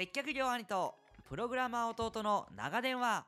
[0.00, 0.94] 接客業兄と
[1.28, 3.26] プログラマー弟の長電話。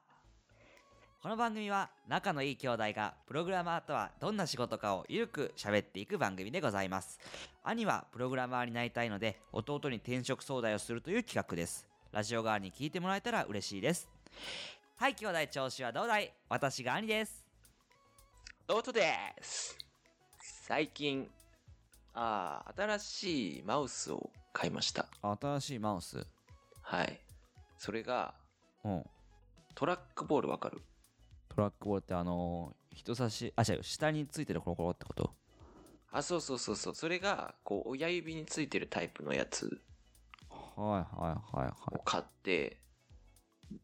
[1.22, 7.21] この番組は仲のいい兄弟がプログラマーとはどんな仕事かをゆるく喋っていく番組でございます。
[7.62, 11.87] 兄はプログラマーになりたいので弟に転職相談をするという企画です。
[12.11, 14.09] ラジオ側に聞いてもらえたら嬉しいです。
[14.97, 16.33] はい兄弟調子はどうだい？
[16.48, 17.45] 私が兄です。
[18.66, 19.02] 弟で
[19.43, 19.77] す。
[20.41, 21.29] 最近
[22.15, 25.07] ああ新しいマウスを買いました。
[25.39, 26.27] 新しいマウス？
[26.93, 27.19] はい。
[27.79, 28.35] それが
[28.85, 29.05] うん。
[29.75, 30.83] トラックボールわかる？
[31.49, 35.30] トラックボールってあのー人差しあ違う下についてるコロコロってこと？
[36.11, 36.95] あそうそうそうそう。
[36.95, 39.80] それがこう親指についてるタイプのやつ。
[40.51, 41.95] はいはいはいはい。
[41.95, 42.77] を買って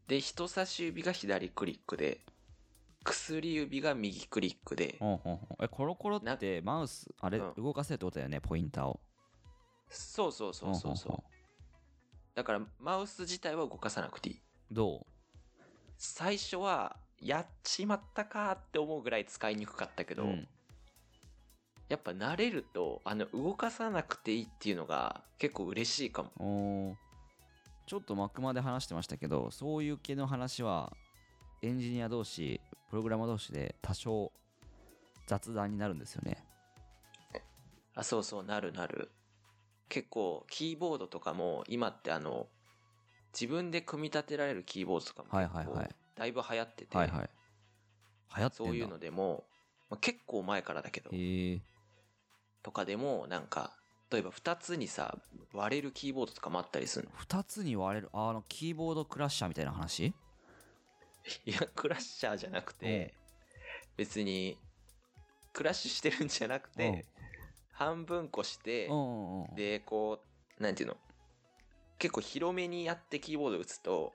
[0.07, 2.19] で人差し指が左クリックで
[3.03, 4.97] 薬指が右クリックで。
[5.01, 5.39] うんうんうん。
[5.61, 7.63] えコロコロってマウスあれ、うん。
[7.63, 8.99] 動かせるってことだよねポインターを。
[9.89, 11.13] そうそうそうそうそう。
[11.13, 11.38] うんうん
[12.39, 14.41] だからマウス自体は動かさなくていい。
[14.71, 15.05] ど
[15.97, 20.47] 最初はやっちまったかって思うぐらい使いにくかったけど、ううん。
[21.89, 26.95] やっぱ慣れるとあの動かさなくていいっていうのが結構嬉しいかも。
[27.85, 30.93] ちょっと幕まで話してましたけどそういう系の話は
[31.61, 34.31] エンジニア同士プログラマー同士で多少
[35.27, 36.41] 雑談になるんですよね。
[37.95, 39.11] あそうそうなるなる
[39.89, 42.47] 結構キーボードとかも今ってあの
[43.33, 45.89] 自分で組み立てられるキーボードとかもはいはいはい。
[46.15, 47.19] だいぶ流行ってて、はいはい。
[47.21, 47.29] 流行っ
[48.35, 48.49] てんだ。
[48.51, 49.45] そういうのでも、
[49.89, 51.09] まあ、結構前からだけど
[52.61, 53.73] とかでもなんか
[54.11, 55.17] 例えば2つにさ
[55.53, 60.13] 割れるキーボードとかもあったりするの？2つに割れるああのキーボードクラッシャーみたいな話？
[61.45, 63.13] いやクラッシャーじゃなくて
[63.97, 64.57] 別に
[65.53, 67.05] クラッシュしてるんじゃなくて
[67.79, 69.55] 半分こしてうんうんうん。
[69.55, 70.19] でこ
[70.59, 70.97] うなんていうの？
[71.97, 74.11] 結構広めにやってキーボード打つと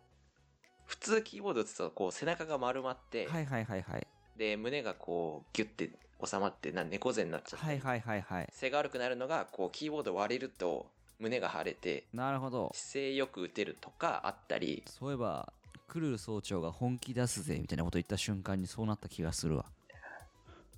[0.84, 4.06] 普通キーボード打つとこう背中が丸まって、はいはいはいはい。
[4.36, 5.90] で胸がこうギュッて
[6.22, 8.48] 収まってな猫背になっちゃって、はいはいはいはい。
[8.52, 10.86] 背が悪くなるのがこうキーボード割れると
[11.18, 12.70] 胸が腫れてなるほど。
[12.74, 15.52] 姿勢よく打てるとかあったりそういえば
[15.88, 19.66] クルル総長が本気出すぜみたいなこと言った瞬間にそうなった気がするわ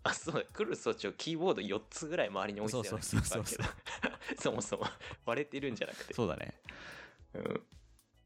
[0.06, 3.62] あそうだクルー総長キーボード4つぐらい周りに置いてたようなそうそうそう。
[3.62, 3.66] そう
[4.38, 4.86] そもそも
[5.24, 6.14] 割れてるんじゃなくて。
[6.14, 6.54] そうだね。
[7.34, 7.62] うん。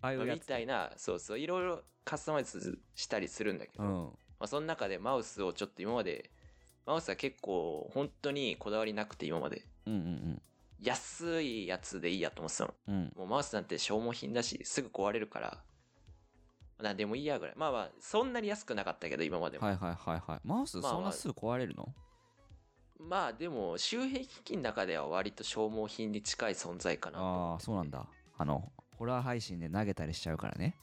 [0.03, 1.39] ああいうみたいなそうそう。
[1.39, 4.19] いろいろカスタマイズしたりするんだけど、まうん。
[4.41, 6.31] あ、その中でマウスをちょっと今まで
[6.87, 9.67] マウスは結構本当にこだわりなくて今まで。
[9.87, 10.43] うんうん
[10.83, 12.75] 安いやつでいいやと思ってたの。
[12.89, 13.13] うんうん。
[13.15, 15.63] もうマウスなんて消耗品だしすぐ壊れるから
[16.81, 17.55] なんでもいいやぐらい。
[17.57, 20.41] まあまあそんなに安くなかったけど今までも、はいはいはいはい。
[20.45, 21.89] マウスまあそんなすぐ壊れるの、
[22.99, 27.25] まあでも周辺機器の中では割と消耗品に近い存在かなと。
[27.25, 28.07] ああそうなんだ。
[28.39, 30.77] あのホラー配信で投げたりしちゃうからね。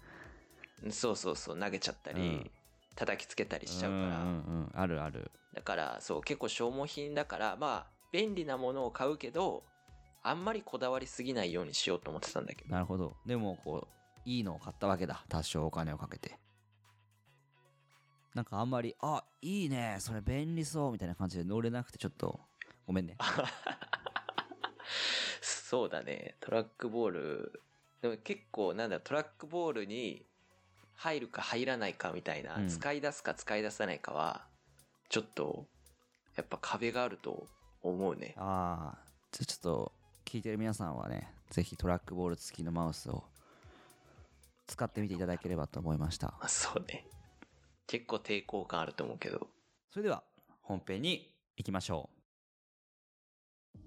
[0.90, 2.52] そうそうそう投げちゃったり、うん。
[2.96, 4.20] 叩きつけたりしちゃうから、んうんう
[4.62, 4.72] ん。
[4.74, 5.32] あるある。
[5.54, 9.64] だからそう結構消耗品だからまあ便利なものを買うけど
[10.24, 12.72] あんまりこだわりすぎないようにしようと思ってたんだけど。
[12.72, 13.16] なるほど。
[13.26, 13.88] でもこう
[14.28, 15.24] いいのを買ったわけだ。
[15.30, 16.38] 多少お金をかけて。
[18.36, 22.40] なんかあんまりあいいねそれ便利そうみたいな感じで乗れなくてちょっと
[22.86, 23.18] ごめんね。
[25.42, 26.36] そうだね。
[26.42, 27.62] トラックボール
[28.02, 30.26] でも結構なんだトラックボールに
[30.94, 32.68] 入るか入らないかみたいな、うん。
[32.68, 34.46] 使い出すか使い出さないかは
[35.08, 35.66] ちょっと
[36.36, 37.48] やっぱ壁があると
[37.82, 38.36] 思うね。
[38.38, 38.98] ああ
[39.32, 39.92] じゃあちょっと
[40.26, 43.24] 聞いてる皆さんはねぜひトラックボール付きのマウスを
[44.68, 46.28] 使ってみていただければと思いました。
[46.40, 47.06] まあそうね。
[47.88, 49.48] 結構抵抗感あると思うけど。
[49.92, 50.24] それでは
[50.62, 52.10] 本編に行きましょ
[53.76, 53.80] う。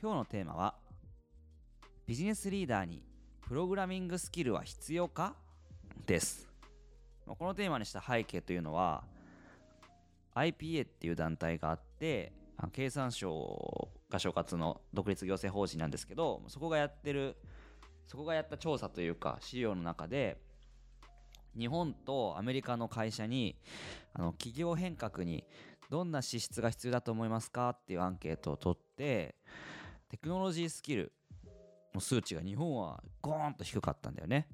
[0.00, 0.74] 今日のテーマは
[2.06, 3.02] ビジネスリーダーに
[3.40, 5.34] プログラミングスキルは必要か？
[6.04, 6.48] です。
[7.26, 9.02] まあこのテーマにした背景というのは
[10.34, 17.36] IPA っていう団体があってあ経産省が所轄の独立行政法人なんですけどそこがやってる
[18.06, 20.38] そこがやった調査というか資料の中で
[21.58, 23.56] 日本とアメリカの会社に
[24.12, 25.44] あの企業変革に
[25.90, 29.34] どんな資質が必要だと思いますかっていうアンケートを取って
[30.08, 31.12] テクノロジースキル
[31.94, 34.48] の数値が日本はゴーンと低かったんだよね。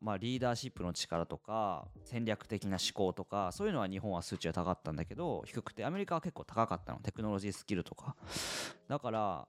[0.00, 8.14] まあリーダーシップの力とか戦略的な思考とかそういうのは日本は数値が高かったんだけど低くてアメリカは結構高かったのテクノロジースキルとか
[8.88, 9.48] だから、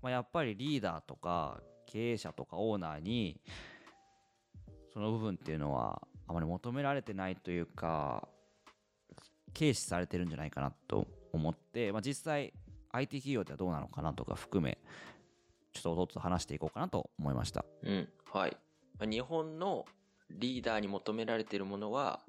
[0.00, 3.40] まあ、やっぱりリーダーとか経営者とかオーナーに
[4.92, 8.28] その部分っていうのはあまり求められてないというか
[9.58, 12.52] 軽視されてるんじゃないかなと思って、まあ、実際
[12.92, 14.78] IT 企業ってどうなのかなとか含め
[15.72, 18.08] ちょっと弟と話していこうかなと思いましたうん。
[18.32, 18.56] はい。
[18.98, 19.84] まあ日本の
[20.30, 22.20] リーダーに求められているものは、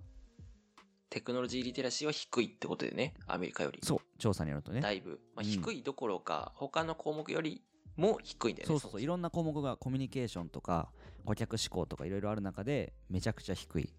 [1.10, 3.80] テクノロジーリテラシーは低いってことでね、アメリカより。
[3.84, 5.20] そう調査によるとねだいぶ。
[5.36, 7.62] まあ、うん低いどころか、他の項目より
[7.96, 8.68] も低いんだよね。
[8.68, 10.90] そうそうそういろろんな項目がコミュニケーションとか
[11.26, 13.94] 顧客志向とかいろいろある中でめちゃくちゃ低い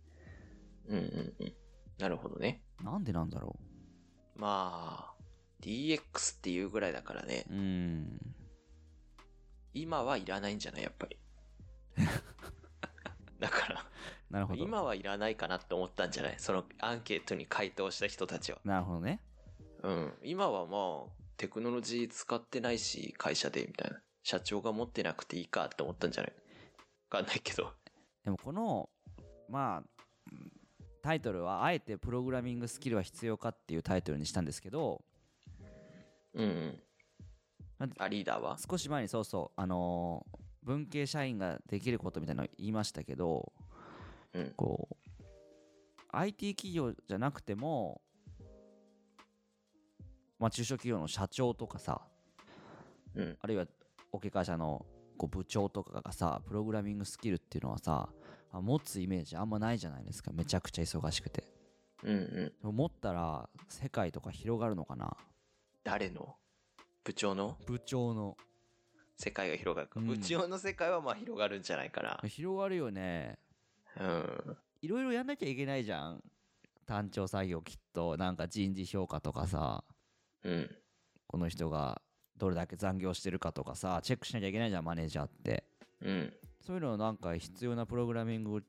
[0.88, 1.52] うんうんうん。
[1.98, 2.62] なるほどね。
[2.82, 3.56] なんでなんだろ
[4.34, 5.22] まあ、
[5.60, 8.18] DX っていうぐらいだからね、うん
[9.74, 10.82] 今はいらないんじゃない？
[10.82, 11.16] やっぱり。
[13.38, 13.84] だから、
[14.30, 16.34] なるほど今はいらないかなって思ったんじゃない？
[16.38, 18.58] そのアンケートに回答した人たちは。
[18.64, 19.20] なるほどね
[19.82, 20.12] うん。
[20.22, 23.98] 今はまあ、テクノロジー使ってないし、会社で、みたいな。
[24.22, 26.32] 社長が持ってなくていいかって思ったんじゃない？
[27.10, 27.72] わかんないけど。
[28.24, 28.88] でもこの
[29.48, 29.78] まあ
[30.30, 30.52] うん
[31.02, 35.02] タイトルはあえてプログラミングスキルは必要かっていうタイトルにしたんですけど
[36.34, 36.80] うん
[37.80, 37.92] うん。
[37.98, 38.56] あ、リーダーは？
[38.70, 43.52] 少し前にそうそうあのー文系社員ができることみたいなの言いましたけど
[44.32, 44.52] うん。
[44.56, 44.94] こう
[46.12, 48.00] IT 企業じゃなくても
[50.42, 52.02] まあ中小企業の社長とかさ
[53.14, 53.38] うん。
[53.40, 53.66] あるいは
[54.10, 54.84] オケ会社の
[55.16, 58.08] こう部長とかがさプログラミングスキルっていうのはさ
[58.50, 60.32] あ持つイメージあんまないじゃないですか。
[60.34, 61.44] めちゃくちゃ忙しくて。
[62.02, 62.74] うんうん。
[62.76, 65.16] 持ったら世界とか広がるのかな？
[65.84, 66.34] 誰の？
[67.04, 67.56] 部長の？
[67.66, 68.36] 部長の。
[69.16, 70.00] 世界が広がるか。
[70.00, 70.06] うん。
[70.08, 72.20] 部長の世界はまあ広がるんじゃないかな。
[72.28, 73.38] 広がるよね。
[73.98, 74.56] うん。
[74.82, 76.22] いろいろやんなきゃいけないじゃん。
[76.84, 78.16] 単調作業きっと。
[78.16, 79.84] なんか人事評価とかさ
[80.44, 80.76] うん。
[81.26, 82.02] この人が
[82.36, 85.64] どれだけ残業してるかとかさチェックしなきゃいけないじゃんマネージャーって
[86.00, 86.32] うん。
[86.60, 88.64] そういうのなんか必要なプログラミングをち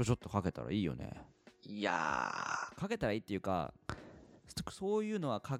[0.00, 1.12] ょちょっとかけたらいいよね
[1.64, 2.32] いや
[2.76, 3.72] かけたらいいっていうか
[4.68, 5.58] そそういうのはか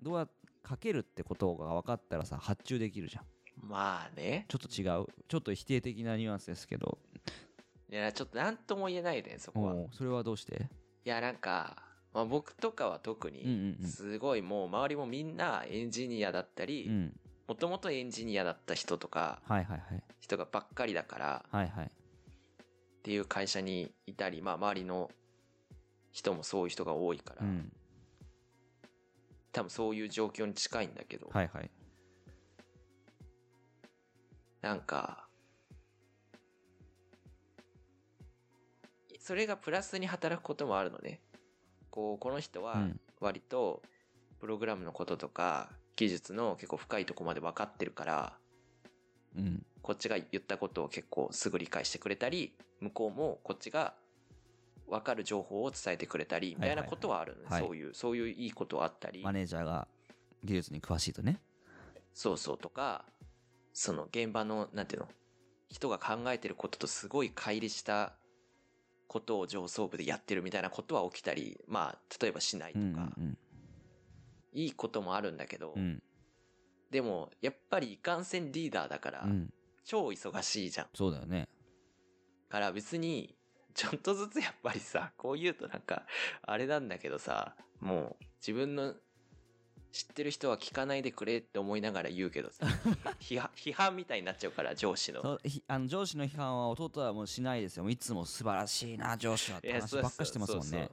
[0.00, 0.28] どうや
[0.62, 3.26] かけるってことが分かったらさ発注できるじゃんー、
[3.66, 4.46] まあね。
[4.48, 6.98] ちょっと違うちょっと否定的なニュアンスですけど
[7.92, 9.74] いや、ちょっとなんとも言えないね、そこは。
[9.90, 10.68] それはどうして？
[11.02, 11.76] や、なんか、
[12.12, 17.20] まあ、僕とかは特に、すごいもう周りもみんなエンジニアだったり、うん。
[17.46, 19.40] もともとエンジニアだった人とか、
[20.20, 25.10] 人がばっかりだから、っていう会社にいたり、まあ周りの
[26.12, 27.72] 人もそういう人が多いから、うん。
[29.52, 31.70] 多分そういう状況に近いんだけど、はいはい。
[34.62, 35.26] なんか、
[39.18, 41.20] それがプラスに働くこともあるのね。
[41.90, 43.00] こう、この人はうん。
[43.20, 43.82] 割と、
[44.40, 48.38] プログラムのこととか、技術の結構深いとこまで分かってるから、
[49.36, 49.66] うん。
[49.82, 53.94] こっちが言ったことを結構すぐ理解してくれたり、向こうもこっちが
[54.88, 57.46] 分かる情報を伝えてくれたり、みたいなことはあるのね。
[57.48, 57.60] はい。
[57.60, 59.22] はいそういう、そういういいことはあったり。
[59.22, 59.32] マ。
[59.32, 59.86] ネージャーが
[60.42, 61.40] 技術に詳しいとね。
[62.14, 63.04] そうそうとか、
[63.72, 65.08] その現場の、なんていうの、
[65.68, 68.14] 人が考えてることとすごい乖離した
[69.10, 73.36] ことを上層部でやってるみたいなことは起きたり、まあ、例えばしないとうんか、うん。
[74.52, 75.74] いいこともあるんだけど、
[76.92, 79.52] でも、やっぱりいかんせんリーダーだから、うん。
[79.84, 80.86] 超忙しいじゃん。
[80.94, 81.48] そうだよね。
[82.48, 83.34] から別に、
[83.74, 86.06] ちょっとずつやっぱりさ、こう言うとなんか、
[86.42, 88.94] あれなんだけどさ、もう自分の
[89.92, 92.64] 知ってる人は聞かないでくれって思いながら言うけどさ、
[93.20, 95.40] 批判みたいになっちゃうから、上司の。
[95.66, 97.88] あの上司の批判は弟はもうしないですよ。
[97.90, 100.90] いつも素晴らしいな上司はって話ばっかしてますもんね。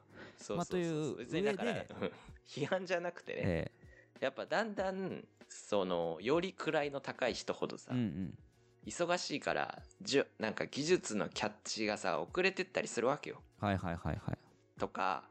[0.50, 2.12] まあという上でうん。
[2.48, 3.72] 批判じゃなくてね、え
[4.20, 8.38] やっぱだんだんそのより位の高い人ほどえさ、うんうん。
[8.86, 13.44] 忙しいからじゅなんか技術のキャッチがさ遅れてったりするわけよ。
[13.60, 14.38] はいはいはいはい。
[14.80, 15.30] とか、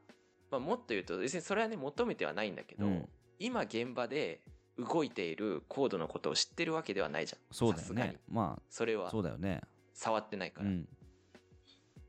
[0.50, 3.08] まあ、もっと言うと別にそれはね求めてはないんだけど、うん
[3.38, 4.43] 今現場で
[4.78, 7.40] 動いているコードのことを知ってるわけではないじゃん。
[7.50, 8.12] そうだよさすがに。
[8.12, 9.11] ねまあそれは。
[9.11, 9.62] そうだよね。
[9.95, 10.88] 触ってないから、うん。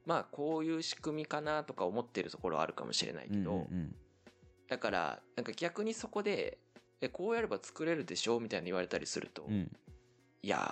[0.05, 3.95] まあこういう仕組みかなとか思ってるところはあるかもしれないけど、うんうん
[4.69, 6.57] だから、なんか逆にそこで、
[6.99, 8.41] え、こうやれば作れるでしょ？
[8.41, 9.71] みたいに言われたりすると、うんうん。
[10.43, 10.71] いやー、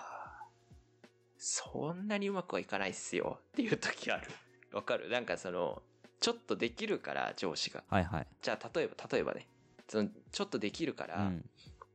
[1.37, 3.39] そんなにうまくはいかないっすよ。
[3.39, 4.27] っていう時ある。
[4.73, 5.07] わかる？
[5.07, 5.81] なんかその、
[6.19, 7.85] ちょっとできるから上司が。
[7.87, 8.27] はいはい。
[8.41, 9.47] じゃあ例えば、例えばね、
[9.87, 11.49] その、ちょっとできるから、うん。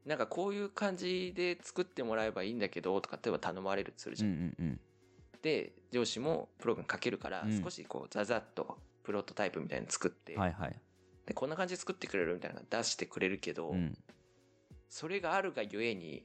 [0.06, 4.30] なんかこういう感じで作ってもらえばいいんだけど、とか例えば頼まれるとするじうん。
[4.30, 4.38] ゃん。
[4.38, 4.80] うんうん。
[5.42, 7.62] で、上司もプログラム書けるから、うん。
[7.62, 10.76] 少しこう、ザザッとプロトタイプみたいに作って、はいはい。
[11.26, 13.96] で、こんな感じで作ってくれるみたいなの出してくれるけど、うん。
[14.88, 16.24] それがあるがゆえに、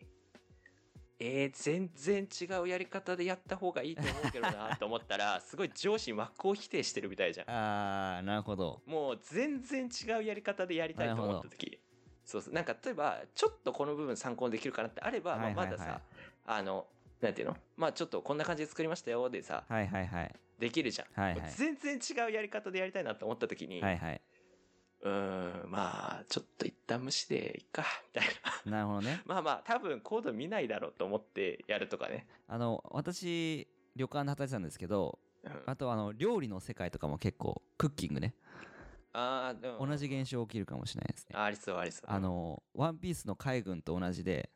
[1.19, 7.50] えー、全然違うやり方でやった方がいいと思うけどなと思ったら、 すごい上司に真っ向否定してるみたいじゃん。
[7.50, 8.81] あーなるほど。
[8.86, 11.79] もう全然違うやり方でやりたいと思った時。
[12.25, 12.53] そうそう。
[12.53, 16.01] なんか例えば、ちょっとこの部分参考にできるかなってあれば、まあまださ、
[16.45, 16.88] あの
[17.22, 17.57] なんていうの？
[17.77, 20.36] まあちょっとこんな感じで作りましたよでさはいはいはい。
[20.60, 21.51] できるじゃん、はいはい。
[21.51, 24.22] 全然違うやり方でやりたいなと思った時に、はいはい
[25.05, 27.83] うーんまあちょっと一旦無視でいっか
[28.13, 28.29] みたい
[28.65, 28.71] な。
[28.71, 29.21] なるほどね。
[29.27, 35.63] まあまあ多分コード見ないだろうと思ってやるとかね、あの私旅館で働いてたんですけどうん。
[35.67, 38.33] あとあの料理の世界とかも結構クッキングね。
[39.13, 39.85] あーでも。
[39.85, 41.35] 同じ現象起きるかもしれないですね。
[41.38, 42.05] あありそうありそう。
[42.09, 44.50] あのワンピースの海軍と同じで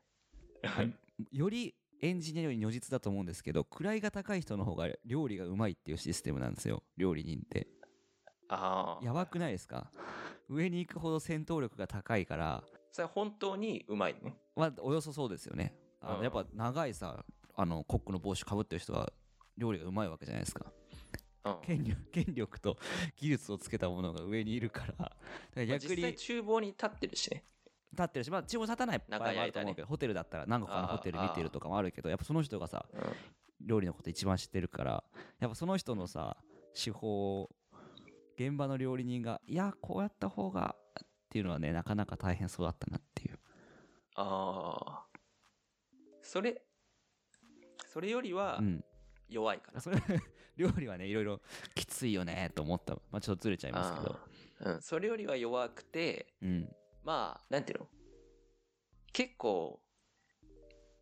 [0.63, 0.83] あ
[1.31, 6.81] よりエンジニアより如実だと思うんですけど位が高い人の方が料理がうまいっていうシステムなんですよ。
[6.97, 7.67] 料理人って。
[8.47, 9.91] ああやばくないですか？
[10.49, 15.73] 上に行くほど戦闘力が高いからそれは本当にうまいねまあおよそそうですよね。
[16.01, 16.17] あうん。
[16.17, 17.23] のやっぱ長いさ
[17.55, 19.11] あのコックの帽子かぶってる人は
[19.57, 20.65] 料理がうまいわけじゃないですか。
[21.45, 21.55] うん。
[21.61, 22.77] 権力権力と
[23.15, 24.87] 技術をつけたものが上にいるから。
[24.87, 25.15] だから
[25.55, 27.43] まあ逆に実際厨房に立ってるしね。
[27.91, 33.01] 立ってるしまあ注文立たない場合もあると思うけど、ホテルだったら何個かのホテル見てるとかもあるけどやっぱその人がさうん。
[33.61, 35.03] 料理のこと一番知ってるから
[35.39, 36.37] やっぱその人のさ
[36.81, 37.49] 手法を
[38.39, 43.39] 現場の料理人がいやこうやった方がっていうのはねなかなか大変そうだったなっていう。
[44.15, 45.05] ああ
[46.21, 46.61] それ
[47.85, 48.83] それよりはうん。
[49.27, 49.97] 弱いかな、それ
[50.57, 51.41] 料理はねいろいろ
[51.75, 52.95] きついよねと思った。
[53.11, 54.19] まあちょっとずれちゃいますけど。
[54.61, 56.75] うん、それよりは弱くてうん。
[57.03, 57.87] まあなんていうの？
[59.13, 59.79] 結構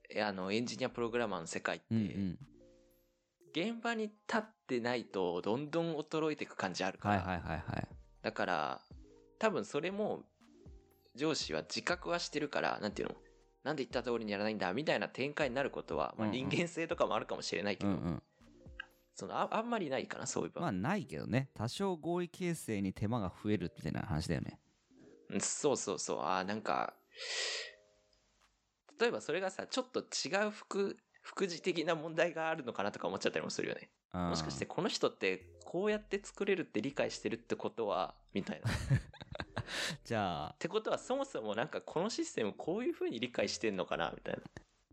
[0.10, 2.40] えあのエンジニアプログラマーの世界って、うんうん
[3.60, 7.88] 現場に立ってないとどんどん衰えていく感じあるから、はいはいはいはい。
[8.22, 8.82] だから
[9.40, 10.22] 多分それも
[11.16, 13.16] 上司は自覚はしてるからなんていうの？
[13.64, 14.72] なんで言った通りにやらないんだ？
[14.74, 16.48] みたいな展開になることは、まあ、うんうん。
[16.50, 18.24] 人間性とかもあるかもしれないけど、うんうん。
[19.16, 21.50] そのああんまりないかなそういう場合、まあないけどね。
[21.56, 24.60] 多少合意形成に手間が増えるみたいな話だよね。
[25.32, 26.20] うんそうそうそう。
[26.22, 26.94] あーなんか
[29.00, 30.98] 例えばそれがさちょっと違う副
[31.28, 33.90] 副次的な問題があるのかなとか思っちゃったりもするよね。
[34.14, 38.72] ももしかしてこの人ってこうやって作れるって理解してるってことはみたいな。
[38.72, 38.74] っ
[40.06, 40.56] じゃあ。
[40.58, 44.42] てことはそもそもなんかこのシステムこういう風に理解してんのかなみたいな。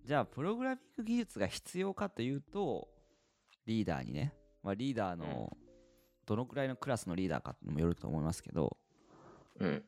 [0.04, 2.88] じゃあプログラミング技術が必要かというと
[3.66, 5.56] リーダーにね、まあ、リーダーの
[6.26, 8.76] どのくらいのクラスのリーダーかにもよると思いますけど、
[9.60, 9.84] うん。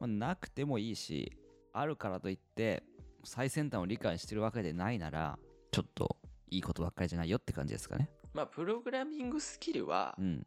[0.00, 1.36] まあ、なくてもいいし
[1.74, 2.82] あるからといって
[3.24, 5.38] 最先端を理解してるわけでないなら
[5.70, 6.16] ちょっと
[6.50, 8.10] いいことばっかりじゃないよって感じですかね。
[8.32, 10.46] まあプログラミングスキルは、うん。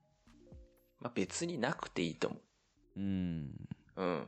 [0.99, 2.37] まあ、別になくていいと思
[2.97, 2.99] う。
[2.99, 3.51] ん。
[3.97, 4.27] ううん。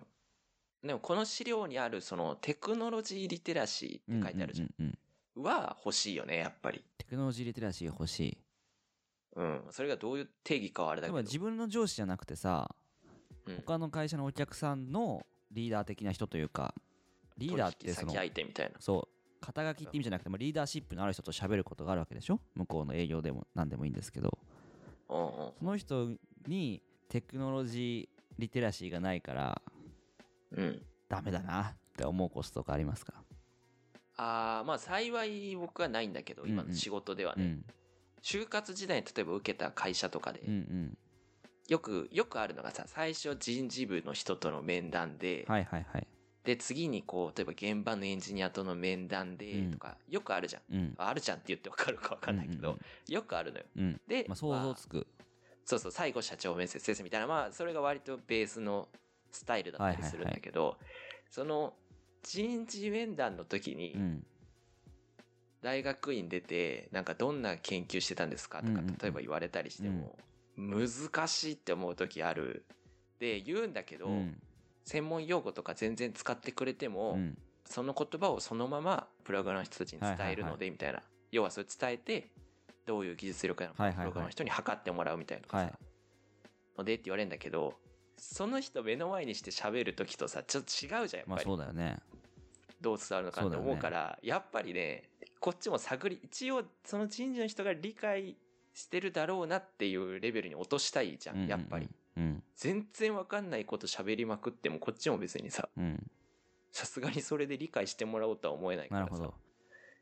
[0.83, 6.81] でもこの資料にあるそのテクノロジーリテラシーって書いてあるじゃん,、うんうんうんは欲しいよねやっぱり。
[6.97, 8.37] テクノロジーリテラシー欲しい。
[9.35, 9.61] うん。
[9.69, 11.21] それがどういう定義かはあれだけど。
[11.21, 12.73] 自分の上司じゃなくてさ
[13.45, 13.55] うん。
[13.57, 16.73] 他の会社のお客さんのリーダー的な人というか
[17.37, 18.79] リーダーってその先相手みたいな。
[18.79, 19.14] そう
[19.45, 22.39] 肩書きって意味じゃなくてもリーダーシップのある人と喋ることがあるわけでしょ？
[22.55, 24.37] 向こうの営業でも何でもいいんですけど。
[25.09, 25.51] うんうん。
[25.59, 26.09] その人
[26.47, 29.61] にテクノロジーリテラシーがないから
[30.51, 33.13] うんダメだなって思うコストがありますか？
[34.17, 37.65] ああまあ幸い僕はないんだけど今の仕事ではね、うん。
[38.23, 40.97] 就活時代に例えば受けた会社とかで、うんうん。
[41.67, 46.07] よくよくあるのがさ最初人事部の人との面談で、はいはいはい
[46.45, 49.71] で次にこう例えば現場のエンジニアとの面談でうん。
[49.71, 50.75] とか、よくあるじゃん。
[50.75, 50.93] うん。
[50.97, 52.77] あるじゃんって言ってわかるかわかんないけど、
[53.09, 53.65] よくあるのよ。
[54.07, 55.07] で、まあ想像つく。
[55.65, 58.87] そうそう最後社長面接ですみたいなまあそれが割とベースの
[59.31, 60.77] スタイルだったりするんだけど、
[61.31, 61.73] その
[62.21, 64.25] 人事面談の時に、うん。
[65.63, 70.15] 大学院出てなんかどんな研究してたんですかとか例えば言われたりしても
[70.55, 72.65] 難しいって思う時ある。
[73.17, 74.37] で言うんだけど、うん
[74.85, 77.37] 専門用語とか全然使ってくれても、うん。
[77.67, 81.01] その言葉をそのままプログラマーの人たちに伝えるのでみたいな、
[81.31, 82.29] 要はそれ伝えて
[82.85, 84.05] どういう技術力なのか、はいはいはい。
[84.05, 85.43] プログラマーの人に測ってもらうみたいな。
[85.43, 85.73] とかさ、はい。
[86.77, 87.73] のでって言われるんだけど
[88.17, 91.97] その人目の前にして喋る時とさちょっと違うじゃんやっまあぱり、そうだよね。
[92.81, 98.37] どう伝わるのかって思うからやっぱりねこっちも探り一応その人事の人が理解
[98.73, 101.49] してるだろうなっていうレベルに落としたいじゃん、うんうんうん。
[101.51, 102.43] やっぱりうん。
[102.55, 106.11] 全然わかんないこと喋りまくってもこっちも別にさうん。
[106.71, 109.11] さすがにそれで理解してもらおうとは思えないからさ。
[109.11, 109.33] なるほど。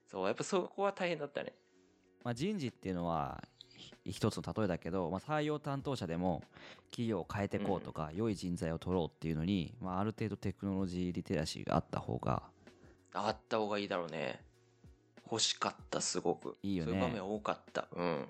[0.07, 1.53] そうやっぱそこは大変だったね。
[2.23, 3.43] まあ、人事っていうのは
[3.75, 6.43] ひ一つの例えだけど、まあ、採用担当者でも
[6.89, 12.43] 企業を変えていこうとか、良い人材を取ろうっていうのに、まあ、ある程度テクノロジーリテラシーがあった方が
[13.13, 14.41] あった方がいいだろうね。
[15.29, 16.57] 欲しかったすごく。
[16.63, 16.91] いいよね。
[16.91, 17.87] そういう場面多かった。
[17.95, 18.27] うん。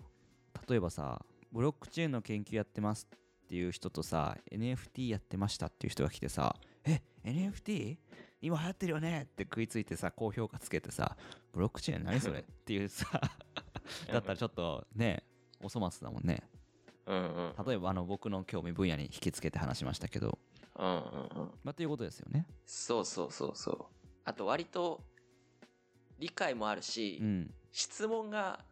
[0.67, 1.21] 例えばさ
[1.51, 3.19] ブロックチェーンの研究やってますっ
[3.53, 6.55] ていう人とさ NFT やってましたっていう人が来てさ
[6.85, 7.71] え NFT?
[7.91, 7.99] い
[8.41, 9.27] 今流行ってるよね?
[9.31, 11.15] って食いついてさ高評価つけてさ
[11.51, 12.39] ブロックチェーン何それ?
[12.39, 13.05] っていうさ
[14.11, 15.23] だったらちょっとね
[15.61, 16.41] お粗末だもんね。
[17.05, 17.65] うんうん。
[17.67, 20.39] 例えばあの僕の興味分野に引きつけて話しましたけど。
[20.75, 20.95] うんうんう
[21.43, 21.51] ん。
[21.63, 22.47] まあということですよね。
[22.65, 23.85] そうそうそうそう。
[24.25, 25.03] あと割と
[26.17, 27.53] 理解もあるし、うん。
[27.71, 28.65] 質問が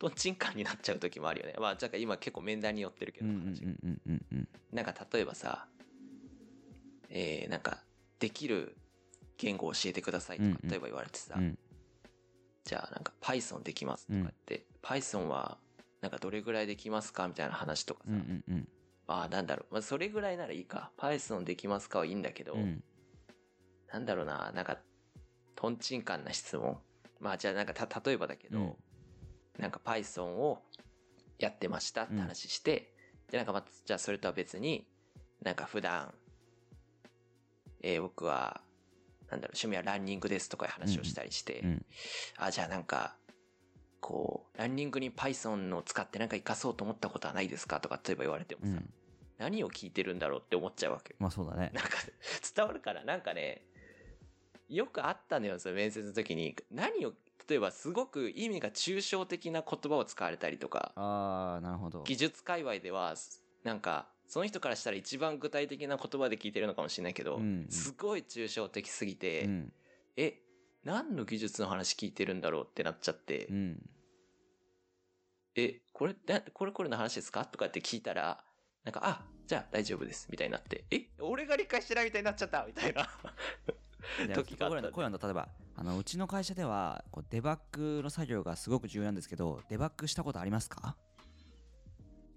[0.00, 1.54] とんちんかんになっちゃう時もあるよね。
[1.58, 4.22] まあだから今結構面談に寄ってるけうんうんど話がうんうんうん。
[4.32, 5.66] うんなんか例えばさ
[7.10, 7.82] えー、なんか
[8.18, 8.76] できる
[9.36, 10.56] 言語を教えてくださいとうんうん。
[10.56, 11.58] か例えば言われてさ、うん。
[12.64, 15.58] じゃあなんか Python できますとか言って、Python は
[16.00, 18.68] なんかどれぐらいできますかみたいな話とかさ、うんうんうん。
[19.06, 20.92] ああなんだろう、まあ、それぐらいならいいか。
[20.96, 22.82] Python できますかはいいんだけど、うん。
[23.92, 24.78] なんだろうななんか
[25.56, 26.78] とんちんかんな質問。
[27.18, 28.76] まあじゃあなんかた例えばだけど、うん
[29.58, 30.62] なんか Python を
[31.38, 32.92] やってましたって話して、
[33.30, 34.86] でなんかまあじゃあそれとは別に
[35.42, 36.12] なんか普段
[37.82, 38.60] えー僕は
[39.30, 41.86] なんだろう趣味はランニングですとかいう話をしたりして、うん。
[42.36, 43.14] あじゃあなんか
[44.00, 48.90] こうランニングに Python を使ってなんか活かそうと思ったことはないですかとか例えば言われてもさ、うん。
[49.38, 51.16] 何を聞いてるんだろうって思っちゃうわけよ。
[51.20, 51.70] まあそうだね。
[51.74, 51.90] なんか
[52.54, 53.64] 伝わるからなんかね
[54.68, 56.56] よくあったのよその面接の時に。
[56.70, 57.14] 何を
[57.48, 62.02] 例えばすごく意味が抽象的な言葉を使われたりとかああなるほど。
[62.04, 63.14] 技術界隈では
[63.64, 67.66] なんかその人からしたら一番具体的な言葉で聞いてるのかもしれないけど、うんうん。
[67.68, 69.72] すごい抽象的すぎて、うん。
[70.16, 70.38] え
[70.84, 73.90] 何の技術の話聞いてるんだろうってなっちゃって、うん。
[75.56, 78.44] えこれなこれこれの話ですかとかって聞いたら
[78.84, 83.08] なんかあじゃあ大丈夫ですみたいになってえ俺が理解してないみたいになっちゃったみたいな。
[84.26, 85.48] で時があったこういうのこういうの例えば
[85.80, 90.94] あのうちの会社ではこうデバッグの作業がすごく重要なんですけどデバッグしたことありますか？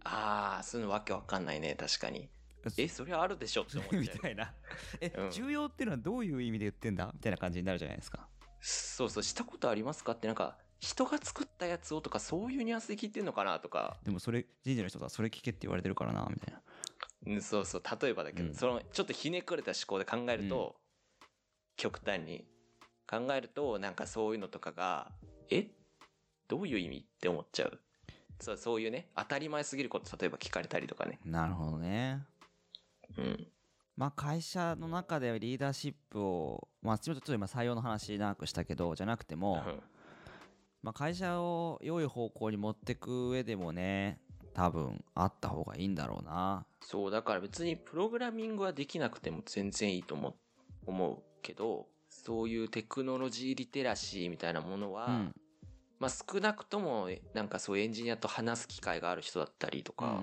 [0.06, 2.30] ああそういうのわけわかんないね確かに。
[2.78, 4.20] えそれはあるでしょって思っみちゃう。
[4.24, 4.54] たいな。
[5.02, 5.32] え、うん。
[5.32, 7.12] 重要っていうのはどういう意味で言ってんだ？
[7.14, 8.30] みたいな感じになるじゃないですか。
[8.62, 13.98] そうそうしたことありますかってなんか人が作ったやつをとかそういうニュアンスで聞いてんのかなとか。
[14.06, 16.62] でもそれ人事の人がそれ聞けって言われてるからなみたいな。
[17.25, 18.56] うんそうそう例えばだけど、うん。
[18.56, 20.77] そのちょっとひねくれた思考で考えると、
[21.75, 22.46] 極端に
[23.07, 25.11] 考えるとなんかそういうのとかが
[25.50, 25.68] え？
[26.48, 27.79] どういう意味って思っちゃう？
[28.39, 31.20] そうそういうね当たり前すぎること例えば聞かれたりとかね。
[31.25, 32.24] なるほどね。
[33.18, 33.48] うん。
[33.96, 39.79] まあ会社の中でリーダーシップをまあちょっと今採用の話長くしたけどじゃなくても、うん。
[40.81, 44.20] まあ、会社を良い方向に持ってく上でもね
[44.53, 46.66] 多分あった方がいいんだろうな。
[46.81, 50.33] そうだから別にプログラミングはできなくても全然いいと思う
[50.85, 51.87] 思うけど
[52.24, 55.36] そういうテクノロジーリテラシーみたいなものは、うん。
[56.00, 60.22] まあ少なくともなんかそういうエンジニアと話す機会がある人だったりとか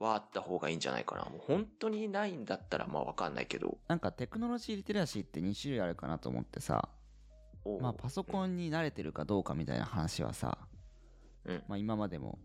[0.00, 1.22] はあった方がいいんじゃないかな。
[1.24, 3.78] もう本当にないんだったらまあわかんないけど。
[3.88, 6.88] なんかテクノロジーリテラシーって2種類あるかなと思ってさ。
[7.80, 10.58] まあパソコンに慣れてるかどうかみたいな話はさ、
[11.44, 11.62] うん。
[11.68, 12.38] まあ、今までも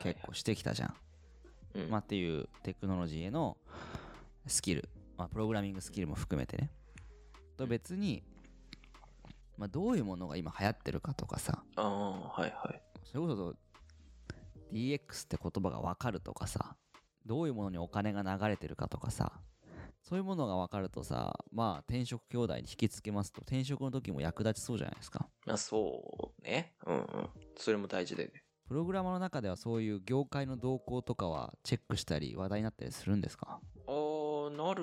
[0.00, 0.94] 結構してきたじゃん。
[1.90, 3.58] まあ、っていうテクノロジーへの
[4.46, 6.70] スキル、まあ、プログラミングスキルも含めてね
[7.56, 8.22] と別に、
[9.56, 11.62] まあ、どういうものが今流行ってるかとかさ。
[11.76, 12.82] ああはいはい。
[13.04, 13.54] それこそ
[14.72, 16.76] DX って言葉が分かるとかさ
[17.24, 19.32] どういうものにお金が流れてるかとかさ
[20.02, 25.28] そういうものが分かるとさまあ転職兄弟に引きつけますと転職の時も役立ちそうじゃないですか。
[25.46, 26.74] まあそうね。
[26.84, 27.04] うんうん。
[27.56, 28.42] それも大事でね。
[28.68, 33.60] プログラマーの中ではそういう業界の動向とかはチェックしたり話題になったりするんですか？
[33.86, 33.92] あ
[34.48, 34.82] あなる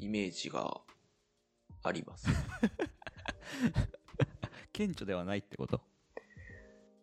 [0.00, 0.80] イメージが
[1.82, 2.26] あります。
[4.72, 5.80] 顕著ではないってこと？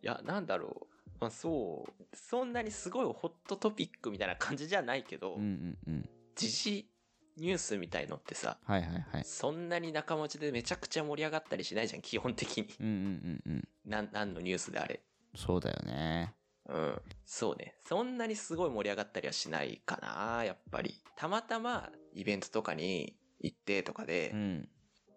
[0.01, 0.93] いやなんだろう。
[1.19, 6.09] まあそうそんなにすごいホットトピックみたいな感じじゃないけど、うんうんうん。
[6.35, 6.89] 時事
[7.37, 9.23] ニュースみたいのってさはいはいはい。
[9.23, 12.67] そんなに仲間内でめちゃくちゃ盛り上がったりしないじゃん基本的に。
[12.79, 13.67] うんうんうんうん。
[13.85, 15.01] なん何のニュースであれ。
[15.35, 16.33] そうだよね
[16.67, 17.01] うん。
[17.25, 17.75] そうね。
[17.85, 21.01] そんなにすごい盛り上がったりはしないかなやっぱり。
[21.15, 24.69] たまたまイベントとかに行ってとかで、うん。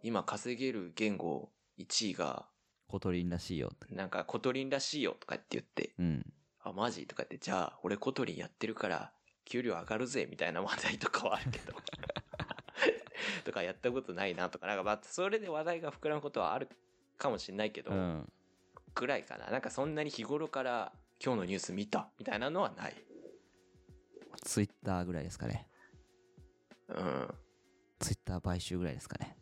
[0.03, 2.47] 今稼げる言語1位が
[2.89, 6.33] コトリンらしいよなんか Kotlin らしいよとかって言ってうん。
[6.63, 7.07] あマジ？
[7.07, 9.13] とかってじゃあ俺 Kotlin やってるから
[9.45, 11.75] 給料上がるぜみたいな話題とかはあるけど。
[13.45, 16.69] とかやったことないなとかなんかまあそれで話題が膨らむことはある
[17.19, 18.33] かもしれないけど、うん。
[18.95, 19.51] ぐらいかな。
[19.51, 22.95] なんかそんなに日頃から今日のニュース見たみたいなのはない。
[24.43, 25.69] ツイッターぐらいですかね。
[26.89, 27.29] うん。
[27.99, 29.37] ツイッター買収ぐらいですかね。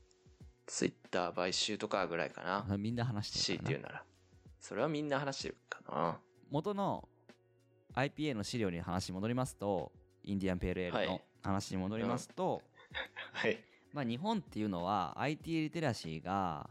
[0.67, 2.77] ツイッター買収とかぐらいかな。
[2.77, 3.71] みんな話してるからな。
[3.71, 4.05] 強いて言うなら。
[4.61, 6.19] それはみんな話してるかな。
[6.51, 7.09] 元の
[7.95, 9.93] IPA の資料に話戻りますと
[10.25, 11.25] インディアンペールエールのはい。
[11.43, 12.63] 話に戻りますと、
[13.33, 13.59] はい。
[13.93, 16.69] まあ、日本っていうのは IT リテラシーが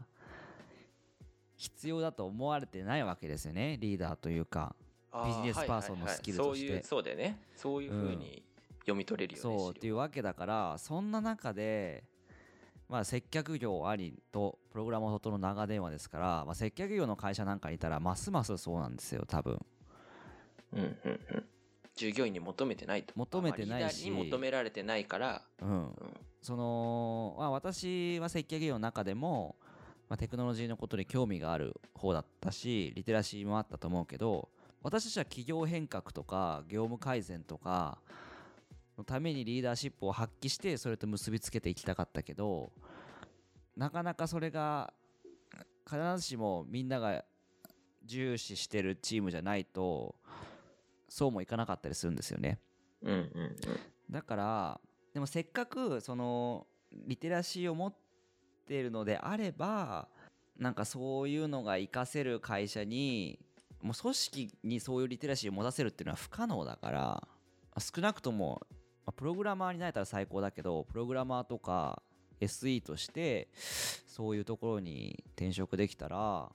[1.56, 3.78] 必要だと思われてないわけですよね。
[3.80, 4.76] リーダーというか。
[4.76, 4.87] あ
[5.26, 7.40] ビジネスパーソンのスキルとしてはいはいはいそういう、そうだよね。
[7.56, 8.42] そういうふうに
[8.80, 9.58] 読み取れるよね。
[9.58, 12.04] そうっていうわけだからそんな中で、
[12.88, 19.58] まあ、接客業ありとプログラマーとの長電話ですから、まあ、接客業の会社なんかにいたらますますそうなんですよ多分
[20.72, 21.44] うんうんうん。
[21.94, 23.12] 従業員に求めてないと。
[23.16, 25.94] 求めてないし求められてないから、うんうん、
[26.40, 29.56] その、まあ、私は接客業の中でも、
[30.08, 34.48] まあ、テクノロジーのことに興味がある方だったしリテラシーもあったと思うけど
[34.82, 37.98] 私たちは企業変革とか業務改善とか
[38.96, 42.72] のためにリーダーシップを発揮してそれと結びつけていきたかったけど
[43.76, 44.92] なかなかそれが
[45.88, 47.24] 必ずしもみんなが
[48.04, 50.14] 重視してるチームじゃないと
[51.08, 52.58] そうもいかなかったりするんですよね。
[53.02, 53.56] うんうんうん。
[54.10, 54.80] だから
[55.14, 56.66] でもせっかくその
[57.06, 57.94] リテラシーを持っ
[58.66, 60.08] ているのであれば
[60.58, 63.38] なんかそういうのが活かせる会社に
[63.82, 67.28] もう組織にそういうリテラシーを持たせるっていうのは不可能だから
[67.78, 68.60] 少なくとも
[69.06, 72.02] まあプログラマーになれたら最高だけどプログラマーとか
[72.40, 73.48] SE として
[74.06, 76.50] そういうところに転職できたら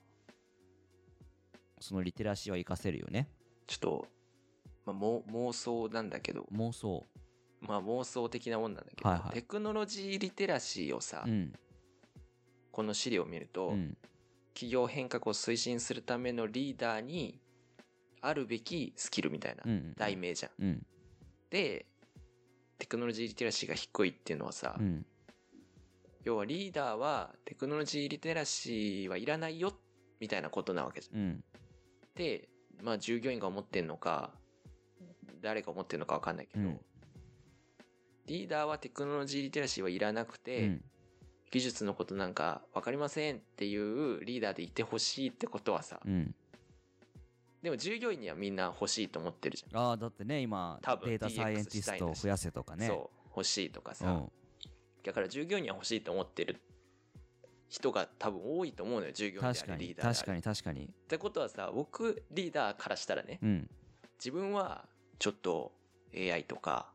[1.83, 3.27] そのリテラシーは活かせるよね。
[3.67, 4.07] ちょっと、
[4.85, 7.05] まあ、も妄想なんだけど、妄想。
[7.59, 9.33] まあ妄想的なもんなんだけど、はいはい。
[9.33, 11.51] テクノロジーリテラシーをさ、うん。
[12.71, 13.97] この資料を見ると、うん
[14.53, 17.39] 企業変革を推進するためのリーダーに
[18.21, 20.63] あるべきスキルみたいなうん題名じゃん。
[20.63, 20.85] うん。
[21.49, 21.85] で、
[22.79, 25.05] テクノロジーリテラシーが低いっていうのはさ、うん。
[26.23, 29.73] 要はリーダーはテクノロジーリテラシーはいらないよ
[30.19, 31.19] みたいなことなわけじゃん。
[31.19, 31.43] うん。
[32.15, 32.47] で、
[32.81, 34.31] まあ従業員が思ってんのか、
[35.41, 36.79] 誰が思ってんのかわかんないけど、うん。
[38.25, 40.83] リーダーはテクノロジーリテラシーはいらなくて、うん
[41.53, 46.33] 技術のことなんか分かりませんっていうリーダーでいてほしいってことはさ、うん。
[47.61, 49.79] でも従業員にはみんな欲しいと思ってるじゃん。
[49.79, 52.87] ああだってね今多分データサイエンティストを増やせとかね。
[52.87, 54.31] そう、欲しいとかさ、うん。
[55.03, 56.59] だから従業員には欲しいと思ってる
[57.69, 63.69] 人が多分多いと思うのよ、従業員であリーダーで確かに確かにってことはさ、僕リーダーからしたらね、うん。
[64.17, 64.85] 自分は
[65.19, 65.71] ちょっと
[66.15, 66.91] AI とか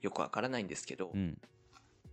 [0.00, 1.38] よくわからないんですけど、っうん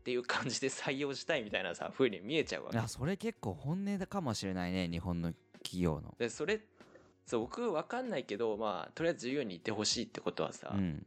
[0.10, 2.88] ていう感じで採用したいみたいなさ、風に見えちゃうわけいや。
[2.88, 6.60] それ結構本音かもしれないね日本の企業ので、それ、
[7.28, 11.06] そう、僕わかんないけど、まあ、とりあえず従業員にいてほしいってことはさ、うん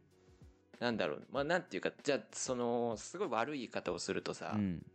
[0.79, 4.85] なんだろう、まあ、なんていうか、じゃあ、その、すごい悪い言い方をするとさ、うん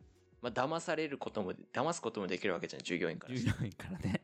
[0.42, 4.22] まあ、騙されることも、騙すこともできるわけじゃん、従業員からし従業員からね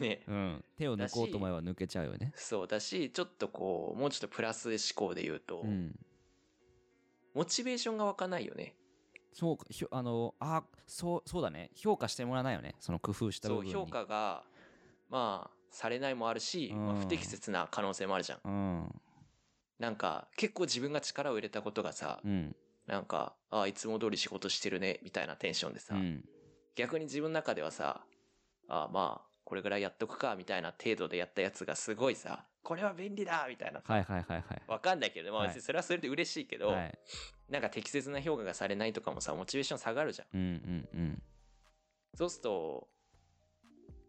[0.00, 0.22] ね。
[0.26, 5.94] うん手を抜こうと思えば抜けちゃうよねそうだし、ちょっとこう、もうちょっとプラス思考で言うと、うん
[7.34, 8.74] モチベーションが湧かないよね。
[9.32, 11.70] そうかひょあのあそうそうだね。
[11.74, 12.74] 評価してもらわないよね。
[12.80, 14.44] その工夫した部そう、分に評価が、
[15.08, 18.40] まあ、されないもあるし、まあうん不適切な可能性もあるじゃん。
[18.44, 19.00] うん。
[19.78, 22.56] なんか、結構自分が力を入れたことがさ、うん。
[22.86, 26.24] なんか、ああ、いつも通り仕事してるね、みたいなテンションでさ、うん。
[26.74, 28.04] 逆に自分の中ではさ、
[28.68, 34.62] ああ、まあ、これぐらいやっとくか、みたいな程度でやったやつがすごいさ、これは便利だみたいなさ、はいはいはいはい。
[34.68, 35.48] わかんないけど、まあはい。
[35.48, 36.98] 別にそれはそれで嬉しいけど、はい。
[37.48, 40.36] なんか適切な評価がされないとかもさ、モチベーション下がるじゃん。
[40.36, 41.22] うんうんうん。
[42.14, 42.88] そうすると、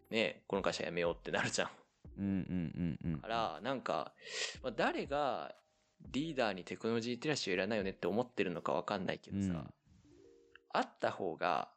[0.10, 1.69] ねこの会社辞めようってなるじゃん。
[2.17, 3.19] うんうんうんうん。
[3.22, 4.12] から、なんか、
[4.62, 5.56] まあ、誰が
[6.12, 9.74] リーダーにテクノロジーリテラシーをいらないよねって思ってるのかわかんないけどさ、うん。
[10.74, 11.69] あった方が、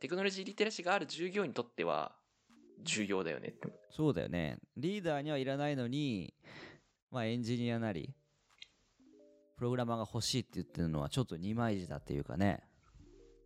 [0.00, 2.16] テクノロジーリテラシーがある従業員にとっては
[2.84, 3.68] 重要だよねって。
[3.90, 6.34] そうだよねリーダーにはいらないのに
[7.10, 8.14] まあエンジニアなり
[9.56, 12.62] プログラマーが欲しいって言ってるのはちょっと二枚舌だっていうかね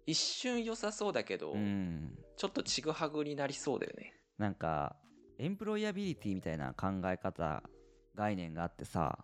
[0.06, 4.14] 一瞬良さそうだけど、うんちょっとちぐはぐになりそうだよね。
[4.38, 4.96] なんか
[5.38, 7.62] エンプロイアビリティみたいな考え方
[8.14, 9.18] 概念があってさ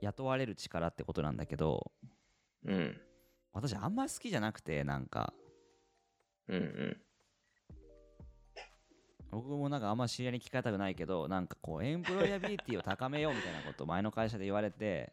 [0.00, 1.90] 雇われる力ってことなんだけど
[2.66, 3.00] うん。
[3.52, 5.32] 私あんまり好きじゃなくてなんか
[6.48, 6.96] うんうん。
[9.34, 15.12] 僕もなんかあんま知り合いに聞かれたくないけどなんかこうエンプロイアビリティを高めようみたいなことを前の会社で言われて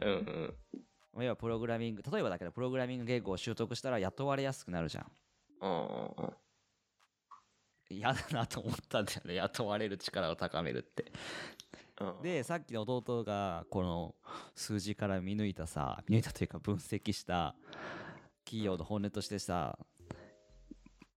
[0.00, 0.54] うん
[1.14, 1.22] うん。
[1.22, 5.06] 要はプログラミング例えばだけどプログラミング言語を習得したら雇われやすくなるじゃん
[5.62, 6.32] うんうんうん。
[7.90, 11.12] 嫌だなと思ったんだよね雇われる力を高めるって
[12.00, 14.14] うん、でさっきの弟がこの
[14.56, 17.54] 数字から見抜いたさ見抜いたというか分析した
[18.44, 19.78] 企業の本音としてさ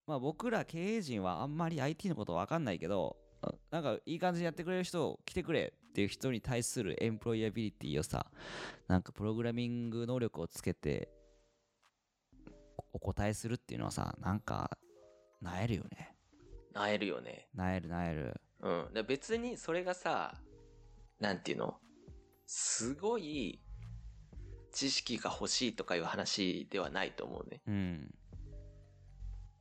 [0.08, 8.26] まあ僕ら経営陣はあんまり IT のこと分かんないけどあなんかいい感じにやってくれる人来てくれっていう人に対するエンプロイアビリティをさ
[8.88, 11.10] なんかプログラミング能力をつけて
[12.94, 14.78] お答えするっていうのはさなんか
[15.42, 16.18] なえるよね
[16.78, 17.48] なえるよね。
[17.56, 18.94] なえるなえるうん。
[18.94, 20.36] で別にそれがさ、
[21.20, 21.80] なんていうの？
[22.46, 23.60] すごい
[24.72, 27.62] 知識が欲しいとかいう話ではないと思うね。
[27.68, 28.14] うん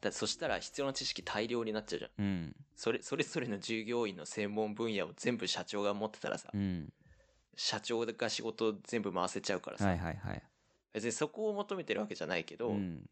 [0.00, 2.10] だそしたら必要な知識大量になっちゃうじゃん。
[2.18, 2.56] うん。
[2.74, 6.92] それ、それぞれの従業員の専門分野を全部社長が持ってたらさ、うん。
[7.56, 10.42] 社長が仕事を全部回せちゃうからさ、はいはいはい。
[10.92, 13.08] 別にそこを求めてるわけじゃないけど、うん。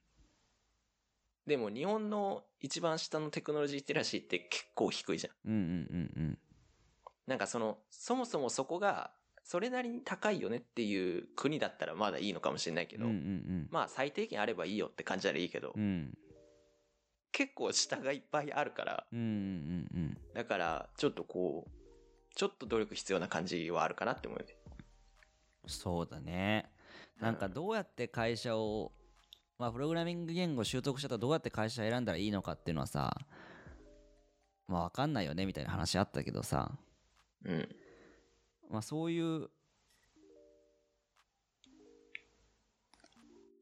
[1.46, 5.50] でも日本の一番下のテクノロジーリテラシーって結構低いじゃん。
[5.50, 6.38] うんうんうん。
[7.26, 9.10] なんかその、そもそもそこが、
[9.42, 13.68] それなりに高いよねっていう国だったらまだいいのかもしれないけど、うんうんうん。
[13.70, 16.16] まあ最低限あればいいよって感じならいいけど、うん
[17.34, 21.70] 結構下がいっぱいあるから、うんうんうんだからちょっとこう、
[22.34, 24.54] ちょっと努力必要な感じはあるかなって思うよね。
[25.66, 26.70] そうだね。
[27.20, 28.92] なんかどうやって会社を
[29.58, 33.16] まあプログラミング言語習得したとどうやって会社選んだらいいのかっていうのはさ
[34.68, 36.72] まあ分かんないよねみたいな話あったけどさ。
[37.44, 37.68] うん。
[38.70, 39.48] まあそういう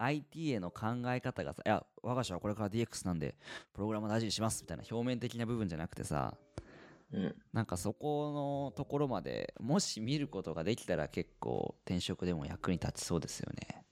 [0.04, 3.36] IT への考え方がさいや我が社はこれから DX なんで
[3.72, 6.34] プログラムを大事にしますみたいな表面的な部分じゃなくてさ
[7.12, 7.34] うん。
[7.52, 13.84] なんかそこのところまでもし見ることができたら結構転職でも役に立ちそうですよね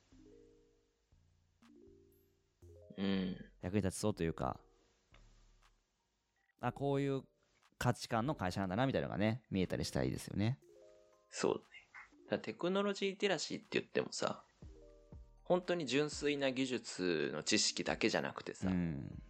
[2.99, 3.37] うん。
[3.62, 4.59] 役に立ちそうというか
[6.61, 7.23] あこういう
[7.79, 10.59] 価値観の会社なんだなみたいなのがね見えたりしたらいいですよね
[11.31, 11.64] そうだね。
[12.31, 14.42] だテクノロジーリテラシーって言ってもさ、
[15.50, 19.20] 本当に純粋な技術の知識だけじゃなくてさ、うん。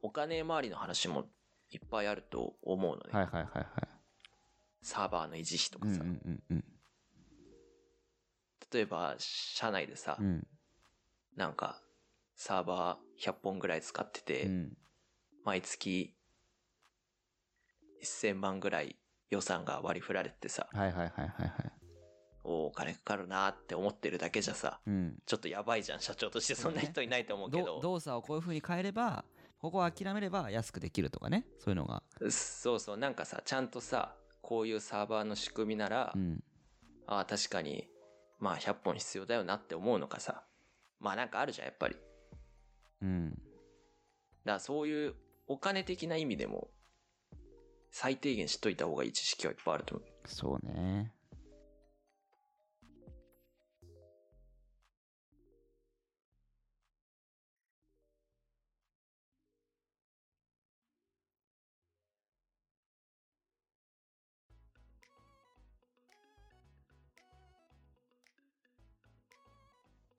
[0.00, 1.24] お金回りの話も
[1.72, 3.10] いっぱいあると思うのね。
[3.10, 3.66] はいはいはいはい。
[4.80, 6.02] サーバーの維持費とかさ。
[6.04, 6.64] うんうんうんうん。
[8.72, 10.46] 例えば、社内でさ、うん。
[11.34, 11.82] なんか、
[12.36, 14.76] サーバー100本ぐらい使ってて、うん。
[15.44, 16.14] 毎月
[18.04, 18.94] 1000万ぐらい
[19.30, 21.79] 予算が割り振られてさ、はいはいはいはいはい
[22.50, 27.80] おお金かかるなって思ってるだけじゃさ、うんちょっとやばいじゃん、社長としてそんな人いないと思うけどど。
[27.80, 29.24] 動作をこういう風に変えれば
[29.58, 36.42] ここを諦めれば安くできるとかねそういうのがそうそう、なんかさ、ちゃんとさ、こういうサーバーの仕組みなら、うん
[37.06, 37.88] ああ、確かに、
[38.38, 40.44] まあ100本必要だよなって思うのかさ。
[41.00, 41.94] まあなんかあるじゃん、やっぱり。
[41.94, 42.06] だか
[43.02, 43.42] うん
[44.44, 45.14] らそういう
[45.46, 46.70] お金的な意味でも、
[47.90, 50.08] 最低限知っといた方がいい知識はいっぱいあると思う。
[50.26, 51.12] そうね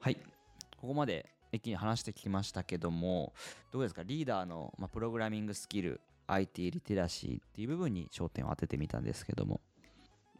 [0.01, 0.17] はい
[0.79, 3.33] ここまで一気に話してきましたけども
[3.71, 4.03] どうですか？
[4.03, 9.61] リーダーの、まあ、プログラミングスキル IT リテラシーっていう部分に焦点を当ててみたんですけども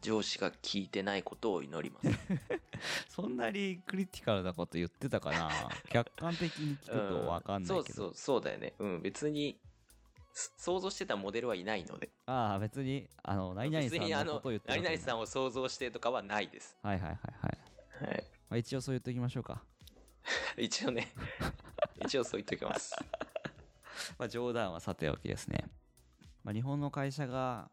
[0.00, 2.18] 上司が聞いてないことを祈ります。
[3.08, 5.48] そんなにクリティカルなこと言ってたかな？
[5.90, 8.74] 客観的に聞くと分かんないけど、そうそう、そうだよね。
[8.80, 9.60] うん、別に、
[10.32, 12.10] す想像してたモデルはいないので。
[12.26, 13.94] ああ別にあの何々さ
[14.24, 16.76] んのことを言って何々さんを想像してとかはないです。
[16.82, 17.18] はいはいはい
[18.00, 18.24] はい、はい。
[18.52, 19.62] まあ、一応そう言っておきましょうか、
[20.58, 21.10] 一応ね、
[22.04, 22.94] 一応そう言っときます。
[24.18, 25.70] まあ、冗談はさておきですね、
[26.44, 27.70] まあ、日本の会社が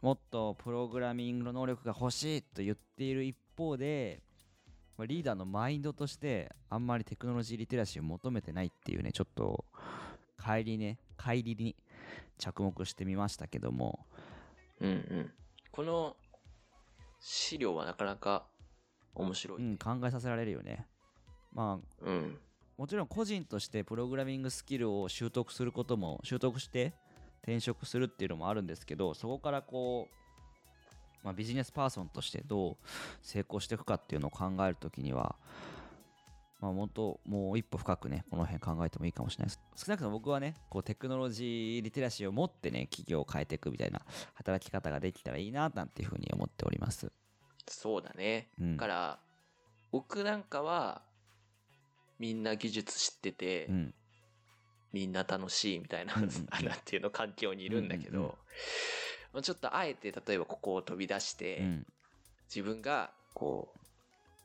[0.00, 4.22] もっとプログラミングの能力が欲しいと言っている一方で、
[4.96, 9.64] まあ、リーダーのマインドとしてあんまりテクノロジーリテラシーを求めてないっていうねちょっと
[10.40, 11.74] 帰りね帰りに
[12.38, 14.06] 着目してみましたけども
[14.78, 15.32] うんうん。
[15.72, 16.16] この
[17.18, 18.46] 資料はなかなか
[19.18, 19.62] 面白い。
[19.62, 20.86] うん、考えさせられるよね。
[21.52, 22.38] まあ、うん。
[22.76, 26.94] もちろん個人としてプログラミングスキルを習得することも、習得して
[27.42, 30.14] 転職するっていうのもあるんですけど、そこからこう、
[31.24, 32.76] まあ、ビジネスパーソンとしてどう
[33.22, 35.34] 成功していくかっていうのを考えるときには、
[36.60, 39.60] まあ、もっともう一歩深くね、この辺考えてもいいかもしれないです。
[39.86, 44.02] 少なくとも僕はね、こうテクノロジーリテラシーを持ってね、企業を変えていくみたいな
[44.34, 47.12] 働き方ができたらいいな、なんていうふうに思っております。
[47.72, 48.48] そうだね。
[48.60, 49.18] うんだから、
[49.90, 51.02] 僕なんかは、
[52.18, 53.94] みんな技術知ってて、うん。
[54.92, 58.32] みんな楽しいみたいな、うんうんうん なんていうの環境にいるんだけど、うんうん
[59.34, 61.86] まあちょっとあえて例えばここを飛び出して、うん。
[62.48, 63.78] 自分がこう、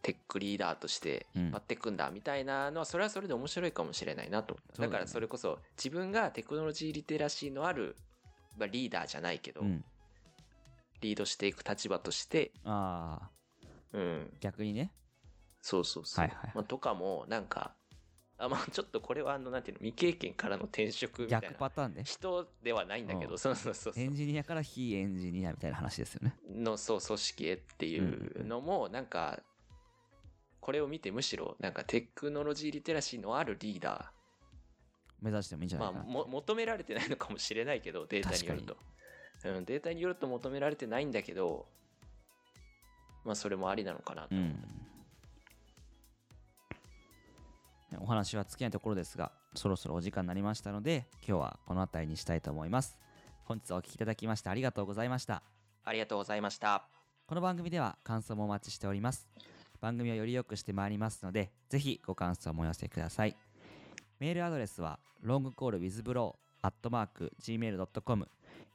[0.04, 7.96] テックリーダーとして引っ張っていくんだみたいなのは、それはそれで面白いかもしれないなとだからそれこそ自分がテクノロジーリテラシーのある、
[8.58, 9.84] まあ、リーダーじゃないけど、うん。
[11.04, 13.30] リードしていく立場として、ああ、
[13.94, 14.92] うん、逆にね。
[15.62, 16.26] そうそうそう。
[16.26, 16.52] はいはい。
[16.56, 17.76] まあ、とかも、なんか、
[18.38, 21.50] あまあちょっとこれはあのなんていうの未経験からの転職みたいな。
[21.50, 23.38] 逆パターンで人ではないんだけど、うん。
[23.38, 24.04] そうそうそうそう。
[24.04, 26.36] エンジニアから非エンジニアみたいな話ですよね。
[26.50, 29.40] のそう組織へっていうのもなんか
[30.60, 34.12] これを見てむしろなんかテクノロジーリテラシーのあるリーダ
[35.22, 38.78] 目指してもいいんじーゃないかな、まあも求められてないのかもしれないけどデータによると、
[39.46, 41.66] うん、データによると求められてないんだけど
[43.26, 44.56] まあそれもありなのかなと、うん。
[48.00, 52.98] お話は尽きないところですがそろそろお時間になりましたので今日はこの辺りにしたいと思います。
[53.46, 55.44] 本日はお聞きいただきましてありがとうございました。
[55.84, 56.86] ありがとうございました。
[57.28, 59.28] この番組では感想もお待ちしております。
[59.80, 63.36] 番組をより良くしてまいりますのでぜひご感想もお寄せください。
[64.20, 68.28] メールアドレスは longcallwithbro.gmail.com longcall